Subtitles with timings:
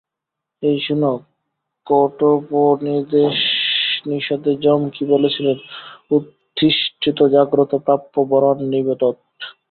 [0.63, 1.03] এই শোন্,
[1.87, 5.47] কঠোপনিষদে যম কি বলেছেন
[6.11, 9.15] উত্তিষ্ঠত জাগ্রত প্রাপ্য বরান নিবোধত।